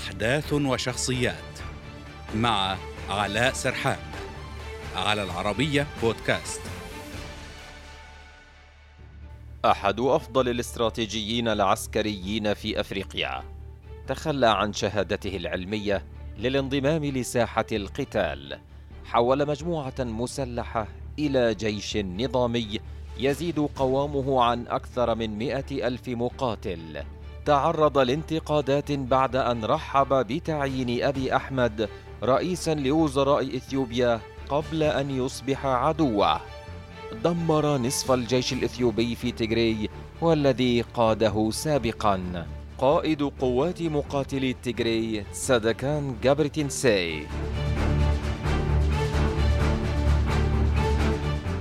أحداث 0.00 0.52
وشخصيات 0.52 1.58
مع 2.34 2.76
علاء 3.08 3.52
سرحان 3.52 3.98
على 4.96 5.22
العربية 5.22 5.86
بودكاست. 6.02 6.60
أحد 9.64 10.00
أفضل 10.00 10.48
الاستراتيجيين 10.48 11.48
العسكريين 11.48 12.54
في 12.54 12.80
أفريقيا. 12.80 13.42
تخلى 14.06 14.46
عن 14.46 14.72
شهادته 14.72 15.36
العلمية 15.36 16.04
للانضمام 16.38 17.04
لساحة 17.04 17.66
القتال. 17.72 18.58
حول 19.04 19.48
مجموعة 19.48 19.94
مسلحة 19.98 20.88
إلى 21.18 21.54
جيش 21.54 21.96
نظامي 21.96 22.80
يزيد 23.18 23.58
قوامه 23.58 24.42
عن 24.42 24.66
أكثر 24.66 25.14
من 25.14 25.38
مئة 25.38 25.86
ألف 25.86 26.08
مقاتل. 26.08 27.04
تعرض 27.46 27.98
لانتقادات 27.98 28.92
بعد 28.92 29.36
أن 29.36 29.64
رحب 29.64 30.08
بتعيين 30.08 31.04
أبي 31.04 31.36
أحمد 31.36 31.88
رئيسا 32.22 32.74
لوزراء 32.74 33.56
إثيوبيا 33.56 34.20
قبل 34.48 34.82
أن 34.82 35.10
يصبح 35.10 35.66
عدوه 35.66 36.40
دمر 37.24 37.78
نصف 37.78 38.12
الجيش 38.12 38.52
الإثيوبي 38.52 39.14
في 39.14 39.32
تيغري 39.32 39.88
والذي 40.20 40.80
قاده 40.80 41.50
سابقا. 41.50 42.46
قائد 42.78 43.22
قوات 43.22 43.82
مقاتلي 43.82 44.52
تيغري 44.52 45.24
سادكان 45.32 46.16
غبريتنساي 46.22 47.26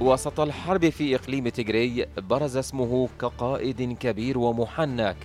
وسط 0.00 0.40
الحرب 0.40 0.88
في 0.88 1.14
إقليم 1.14 1.48
تيغري 1.48 2.06
برز 2.16 2.56
اسمه 2.56 3.08
كقائد 3.20 3.96
كبير 4.00 4.38
ومحنك. 4.38 5.16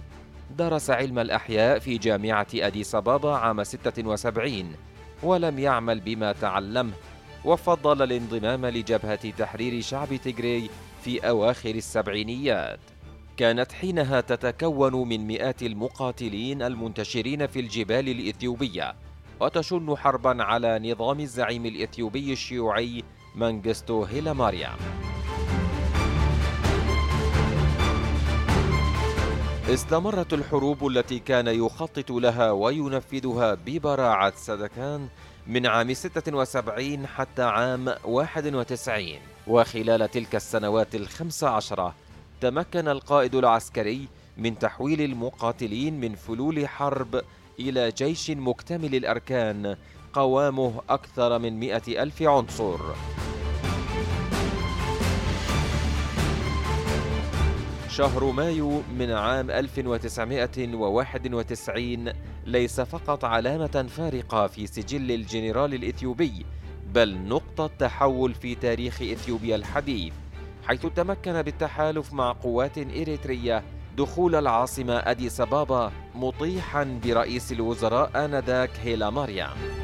درس 0.51 0.89
علم 0.89 1.19
الأحياء 1.19 1.79
في 1.79 1.97
جامعة 1.97 2.47
أديس 2.55 2.95
أبابا 2.95 3.35
عام 3.35 3.63
76 3.63 4.75
ولم 5.23 5.59
يعمل 5.59 5.99
بما 5.99 6.31
تعلمه 6.31 6.93
وفضل 7.45 8.01
الانضمام 8.01 8.65
لجبهة 8.65 9.29
تحرير 9.29 9.81
شعب 9.81 10.15
تيغري 10.15 10.69
في 11.03 11.29
أواخر 11.29 11.69
السبعينيات. 11.69 12.79
كانت 13.37 13.71
حينها 13.71 14.21
تتكون 14.21 15.09
من 15.09 15.27
مئات 15.27 15.63
المقاتلين 15.63 16.61
المنتشرين 16.61 17.47
في 17.47 17.59
الجبال 17.59 18.09
الإثيوبية 18.09 18.95
وتشن 19.39 19.95
حربا 19.97 20.43
على 20.43 20.91
نظام 20.91 21.19
الزعيم 21.19 21.65
الإثيوبي 21.65 22.33
الشيوعي 22.33 23.03
مانجستو 23.35 24.03
هيلا 24.03 24.33
استمرت 29.73 30.33
الحروب 30.33 30.87
التي 30.87 31.19
كان 31.19 31.47
يخطط 31.47 32.11
لها 32.11 32.51
وينفذها 32.51 33.53
ببراعة 33.53 34.33
سدكان 34.35 35.07
من 35.47 35.67
عام 35.67 35.93
76 35.93 37.07
حتى 37.07 37.43
عام 37.43 37.95
91 38.05 39.05
وخلال 39.47 40.11
تلك 40.11 40.35
السنوات 40.35 40.95
الخمس 40.95 41.43
عشرة 41.43 41.95
تمكن 42.41 42.87
القائد 42.87 43.35
العسكري 43.35 44.07
من 44.37 44.59
تحويل 44.59 45.01
المقاتلين 45.01 45.99
من 45.99 46.15
فلول 46.15 46.67
حرب 46.67 47.21
إلى 47.59 47.91
جيش 47.91 48.31
مكتمل 48.31 48.95
الأركان 48.95 49.77
قوامه 50.13 50.81
أكثر 50.89 51.39
من 51.39 51.59
مئة 51.59 52.03
ألف 52.03 52.21
عنصر. 52.21 52.79
شهر 57.91 58.31
مايو 58.31 58.81
من 58.99 59.11
عام 59.11 59.51
1991 59.51 62.11
ليس 62.45 62.81
فقط 62.81 63.25
علامة 63.25 63.87
فارقة 63.97 64.47
في 64.47 64.67
سجل 64.67 65.11
الجنرال 65.11 65.73
الإثيوبي 65.73 66.45
بل 66.93 67.17
نقطة 67.17 67.69
تحول 67.79 68.33
في 68.33 68.55
تاريخ 68.55 69.01
إثيوبيا 69.01 69.55
الحديث 69.55 70.13
حيث 70.67 70.85
تمكن 70.85 71.41
بالتحالف 71.41 72.13
مع 72.13 72.31
قوات 72.31 72.77
إريترية 72.77 73.63
دخول 73.97 74.35
العاصمة 74.35 74.93
أديس 74.93 75.41
أبابا 75.41 75.91
مطيحا 76.15 76.99
برئيس 77.05 77.51
الوزراء 77.51 78.25
آنذاك 78.25 78.71
هيلا 78.83 79.09
ماريام 79.09 79.80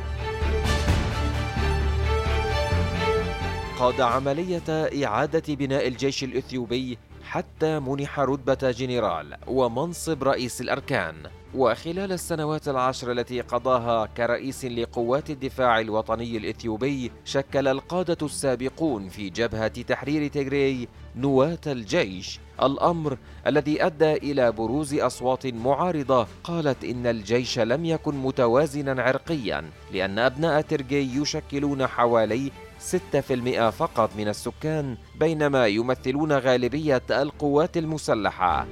قاد 3.80 4.02
عملية 4.02 4.90
إعادة 5.06 5.56
بناء 5.56 5.88
الجيش 5.88 6.24
الإثيوبي 6.24 6.98
حتى 7.24 7.80
منح 7.80 8.20
رتبة 8.20 8.72
جنرال 8.72 9.38
ومنصب 9.48 10.24
رئيس 10.24 10.62
الأركان. 10.62 11.16
وخلال 11.56 12.12
السنوات 12.12 12.68
العشر 12.68 13.12
التي 13.12 13.42
قضاها 13.42 14.06
كرئيس 14.06 14.66
لقوات 14.66 15.30
الدفاع 15.30 15.80
الوطني 15.80 16.38
الإثيوبي 16.38 17.12
شكل 17.26 17.68
القادة 17.68 18.18
السابقون 18.26 19.10
في 19.10 19.30
جبهة 19.30 19.68
تحرير 19.82 20.28
تيغري 20.28 20.88
نواة 21.16 21.59
الجيش. 21.68 22.40
الأمر 22.64 23.18
الذي 23.48 23.86
أدى 23.86 24.14
إلى 24.14 24.52
بروز 24.52 24.94
أصوات 24.94 25.46
معارضة 25.46 26.28
قالت 26.44 26.84
إن 26.84 27.08
الجيش 27.08 27.59
لم 27.59 27.86
يكن 27.86 28.16
متوازنا 28.16 29.04
عرقيا 29.04 29.72
لأن 29.94 30.20
أبناء 30.20 30.62
تيغراي 30.62 31.22
يشكلون 31.22 31.88
حوالي 31.88 32.52
6% 32.80 33.70
فقط 33.70 34.10
من 34.18 34.28
السكان 34.28 34.98
بينما 35.20 35.68
يمثلون 35.68 36.32
غالبية 36.32 37.04
القوات 37.12 37.78
المسلحة. 37.78 38.68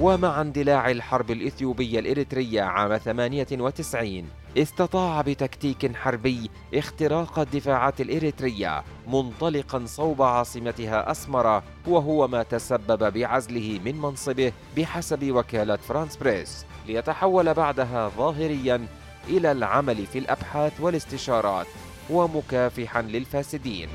ومع 0.00 0.40
اندلاع 0.40 0.90
الحرب 0.90 1.30
الإثيوبية 1.30 1.98
الإريترية 1.98 2.62
عام 2.62 2.96
98 2.96 4.24
استطاع 4.58 5.20
بتكتيك 5.20 5.96
حربي 5.96 6.50
اختراق 6.74 7.38
الدفاعات 7.38 8.00
الإريترية 8.00 8.84
منطلقا 9.06 9.82
صوب 9.86 10.22
عاصمتها 10.22 11.10
أسمرة 11.10 11.62
وهو 11.86 12.28
ما 12.28 12.42
تسبب 12.42 13.12
بعزله 13.12 13.80
من 13.84 13.98
منصبه 14.00 14.52
بحسب 14.76 15.30
وكالة 15.30 15.76
فرانس 15.76 16.16
بريس 16.16 16.66
ليتحول 16.86 17.54
بعدها 17.54 18.08
ظاهريا 18.08 18.86
إلى 19.28 19.52
العمل 19.52 20.06
في 20.06 20.18
الأبحاث 20.18 20.80
والاستشارات 20.80 21.66
ومكافحا 22.10 23.02
للفاسدين. 23.02 23.88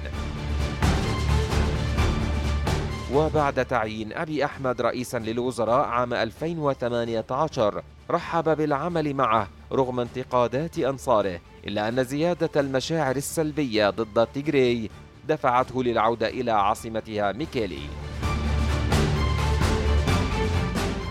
وبعد 3.13 3.65
تعيين 3.65 4.13
أبي 4.13 4.45
أحمد 4.45 4.81
رئيسا 4.81 5.17
للوزراء 5.17 5.85
عام 5.87 6.13
2018 6.13 7.83
رحب 8.11 8.57
بالعمل 8.57 9.13
معه 9.13 9.47
رغم 9.71 9.99
انتقادات 9.99 10.79
أنصاره 10.79 11.39
إلا 11.67 11.87
أن 11.87 12.03
زيادة 12.03 12.61
المشاعر 12.61 13.15
السلبية 13.15 13.89
ضد 13.89 14.27
تيغري 14.27 14.89
دفعته 15.27 15.83
للعودة 15.83 16.27
إلى 16.27 16.51
عاصمتها 16.51 17.31
ميكيلي. 17.31 17.81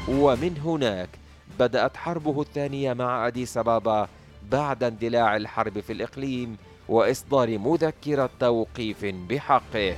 ومن 0.09 0.59
هناك 0.65 1.09
بدأت 1.61 1.97
حربه 1.97 2.41
الثانية 2.41 2.93
مع 2.93 3.27
أديس 3.27 3.57
أبابا 3.59 4.09
بعد 4.51 4.85
اندلاع 4.85 5.37
الحرب 5.37 5.81
في 5.81 5.93
الإقليم 5.93 6.57
وإصدار 6.89 7.59
مذكرة 7.59 8.31
توقيف 8.41 9.05
بحقه. 9.05 9.97